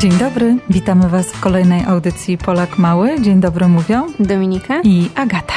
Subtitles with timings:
[0.00, 3.20] Dzień dobry, witamy Was w kolejnej audycji Polak Mały.
[3.20, 5.54] Dzień dobry mówią Dominika i Agata.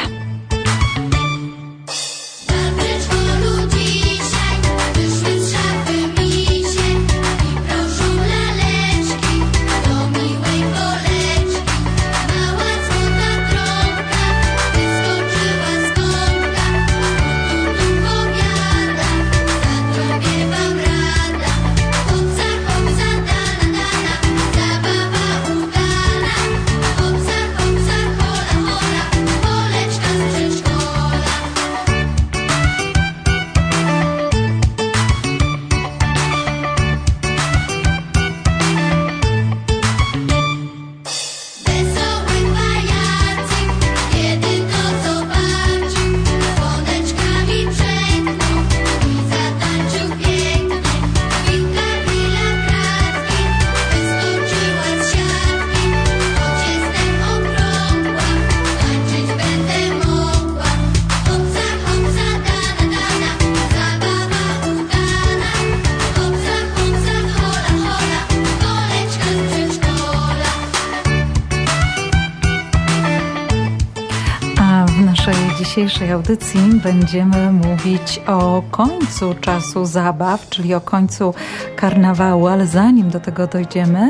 [75.57, 81.33] Dzisiejszej audycji będziemy mówić o końcu czasu zabaw, czyli o końcu
[81.75, 84.09] karnawału, ale zanim do tego dojdziemy,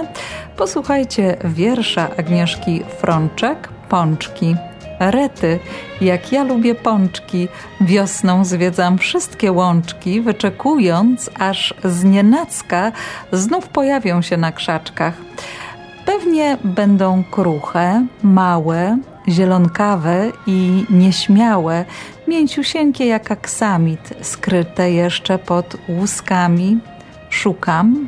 [0.57, 4.55] posłuchajcie wiersza Agnieszki Frączek, Pączki.
[4.99, 5.59] Rety,
[6.01, 7.47] jak ja lubię pączki,
[7.81, 12.91] wiosną zwiedzam wszystkie łączki, wyczekując, aż z nienacka
[13.31, 15.13] znów pojawią się na krzaczkach.
[16.05, 18.97] Pewnie będą kruche, małe,
[19.31, 21.85] zielonkawe i nieśmiałe,
[22.27, 26.79] mięciusieńkie jak aksamit, skryte jeszcze pod łuskami.
[27.29, 28.07] Szukam,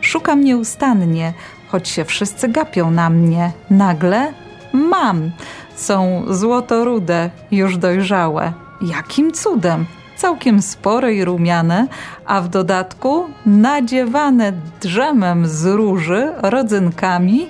[0.00, 1.32] szukam nieustannie,
[1.68, 3.52] choć się wszyscy gapią na mnie.
[3.70, 4.32] Nagle
[4.72, 5.30] mam,
[5.76, 8.52] są złotorude, już dojrzałe.
[8.82, 9.86] Jakim cudem!
[10.16, 11.86] Całkiem spore i rumiane,
[12.26, 17.48] a w dodatku nadziewane drzemem z róży, rodzynkami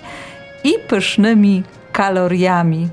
[0.65, 1.63] i pysznymi
[1.93, 2.89] kaloriami.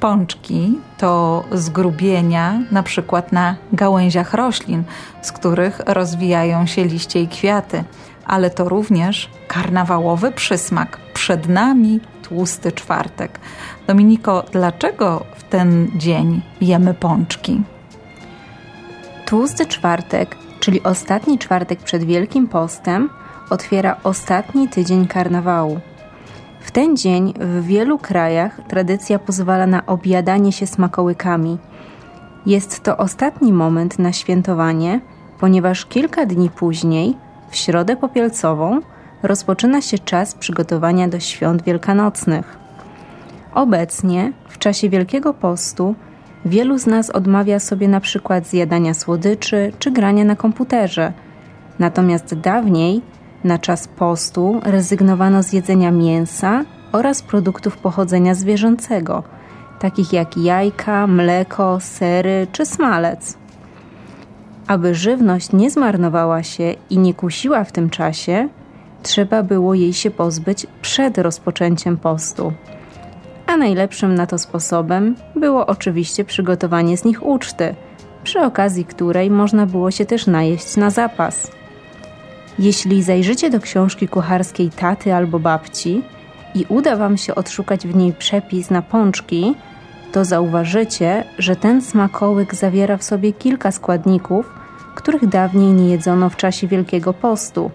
[0.00, 4.82] Pączki to zgrubienia na przykład na gałęziach roślin,
[5.22, 7.84] z których rozwijają się liście i kwiaty,
[8.26, 10.98] ale to również karnawałowy przysmak.
[11.14, 13.40] Przed nami tłusty czwartek.
[13.86, 17.62] Dominiko, dlaczego w ten dzień jemy pączki?
[19.26, 23.10] Tłusty czwartek, czyli ostatni czwartek przed Wielkim Postem,
[23.50, 25.80] otwiera ostatni tydzień karnawału.
[26.60, 31.58] W ten dzień w wielu krajach tradycja pozwala na objadanie się smakołykami.
[32.46, 35.00] Jest to ostatni moment na świętowanie,
[35.38, 37.16] ponieważ kilka dni później,
[37.50, 38.80] w środę popielcową,
[39.22, 42.58] rozpoczyna się czas przygotowania do świąt wielkanocnych.
[43.54, 45.94] Obecnie, w czasie Wielkiego Postu,
[46.44, 51.12] wielu z nas odmawia sobie na przykład zjadania słodyczy czy grania na komputerze.
[51.78, 53.02] Natomiast dawniej
[53.44, 59.22] na czas postu rezygnowano z jedzenia mięsa oraz produktów pochodzenia zwierzęcego,
[59.78, 63.38] takich jak jajka, mleko, sery czy smalec.
[64.66, 68.48] Aby żywność nie zmarnowała się i nie kusiła w tym czasie,
[69.02, 72.52] trzeba było jej się pozbyć przed rozpoczęciem postu.
[73.46, 77.74] A najlepszym na to sposobem było oczywiście przygotowanie z nich uczty,
[78.24, 81.59] przy okazji której można było się też najeść na zapas.
[82.60, 86.02] Jeśli zajrzycie do książki kucharskiej taty albo babci
[86.54, 89.54] i uda Wam się odszukać w niej przepis na pączki,
[90.12, 94.50] to zauważycie, że ten smakołyk zawiera w sobie kilka składników,
[94.94, 97.70] których dawniej nie jedzono w czasie Wielkiego Postu.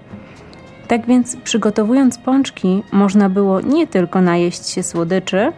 [0.87, 5.51] Tak więc, przygotowując pączki, można było nie tylko najeść się słodyczy,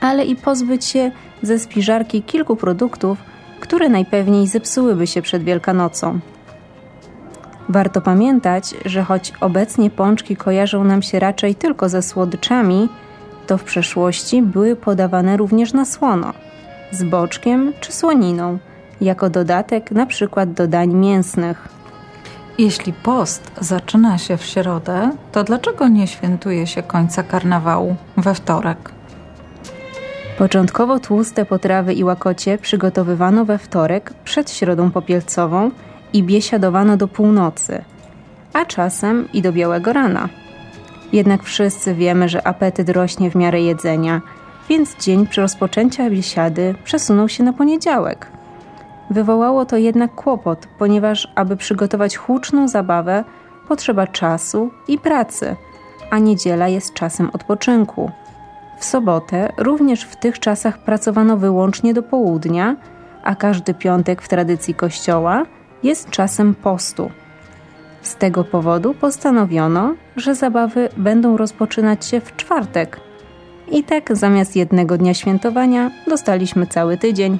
[0.00, 1.10] ale i pozbyć się
[1.42, 3.18] ze spiżarki kilku produktów,
[3.60, 6.20] które najpewniej zepsułyby się przed Wielkanocą.
[7.72, 12.88] Warto pamiętać, że choć obecnie pączki kojarzą nam się raczej tylko ze słodyczami,
[13.46, 16.32] to w przeszłości były podawane również na słono,
[16.90, 18.58] z boczkiem czy słoniną,
[19.00, 21.68] jako dodatek na przykład do dań mięsnych.
[22.58, 28.90] Jeśli post zaczyna się w środę, to dlaczego nie świętuje się końca karnawału we wtorek?
[30.38, 35.70] Początkowo tłuste potrawy i łakocie przygotowywano we wtorek przed środą popielcową–
[36.12, 37.84] i biesiadowano do północy,
[38.52, 40.28] a czasem i do białego rana.
[41.12, 44.20] Jednak wszyscy wiemy, że apetyt rośnie w miarę jedzenia,
[44.68, 48.26] więc dzień przy rozpoczęcia biesiady przesunął się na poniedziałek.
[49.10, 53.24] Wywołało to jednak kłopot, ponieważ aby przygotować huczną zabawę,
[53.68, 55.56] potrzeba czasu i pracy,
[56.10, 58.10] a niedziela jest czasem odpoczynku.
[58.78, 62.76] W sobotę również w tych czasach pracowano wyłącznie do południa,
[63.24, 65.44] a każdy piątek w tradycji Kościoła
[65.82, 67.10] jest czasem postu.
[68.02, 73.00] Z tego powodu postanowiono, że zabawy będą rozpoczynać się w czwartek.
[73.70, 77.38] I tak zamiast jednego dnia świętowania dostaliśmy cały tydzień.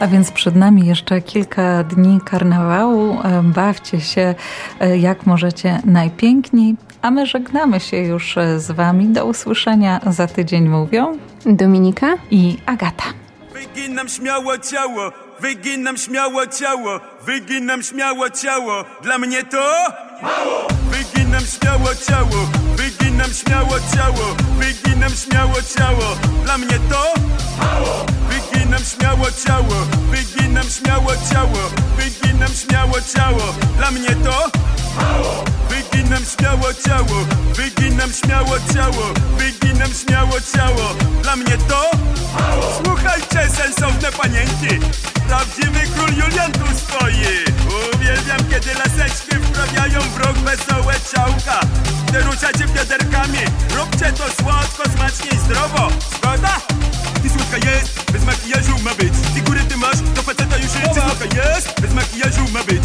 [0.00, 3.18] A więc przed nami jeszcze kilka dni karnawału.
[3.24, 4.34] E, bawcie się
[4.80, 6.76] e, jak możecie najpiękniej.
[7.02, 9.06] A my żegnamy się już e, z Wami.
[9.06, 13.04] Do usłyszenia za tydzień mówią Dominika i Agata.
[13.52, 18.84] Wyginam śmiało ciało, wyginam śmiało ciało, wyginam śmiało ciało.
[19.02, 19.92] Dla mnie to
[20.22, 20.68] mało.
[20.90, 26.16] Wyginam śmiało ciało, wyginam śmiało ciało, wyginam śmiało ciało.
[26.44, 27.14] Dla mnie to
[27.58, 28.06] mało.
[28.28, 29.76] Wyginam śmiało ciało,
[30.10, 31.62] wyginam śmiało ciało,
[31.96, 33.54] wyginam śmiało ciało.
[33.76, 34.50] Dla mnie to
[34.96, 35.44] mało.
[35.68, 37.16] Wyginam śmiało ciało,
[37.54, 39.04] wyginam śmiało ciało,
[39.38, 40.94] wyginam śmiało ciało.
[41.22, 41.90] Dla mnie to
[42.40, 42.80] mało.
[42.84, 44.86] Słuchajcie, sensowne panienki,
[45.28, 47.44] prawdziwy król Julian tu stoi.
[47.94, 51.60] Uwielbiam, kiedy laseczki wprawiają w rok wesołe ciałka.
[52.12, 53.38] Teruciacie wiaderkami,
[53.76, 55.88] róbcie to słodko, smacznie i zdrowo.
[56.16, 56.60] Zgoda?
[57.22, 59.12] Ty słodka jest, bez makijażu ma być.
[59.34, 60.94] Ty góry ty masz, do faceta już jest.
[60.94, 62.82] Ty słodka jest, bez makijażu ma być.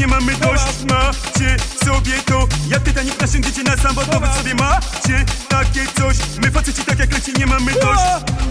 [0.00, 0.84] Nie mamy dość.
[0.88, 6.16] Macie sobie to, jak Titanic na świętycie na sam Wy w sobie macie takie coś.
[6.42, 8.02] My faceci tak jak leci nie mamy dość.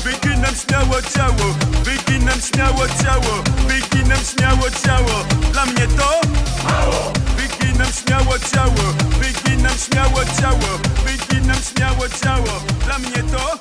[0.03, 5.25] Wyginam śmiało ciało, wyginam śmiało ciało, wyginam śmiało ciało.
[5.53, 6.21] Dla mnie to
[6.63, 7.13] mało.
[7.37, 12.61] Wyginam śmiało ciało, wyginam śmiało ciało, wyginam śmiało ciało.
[12.85, 13.57] Dla mnie to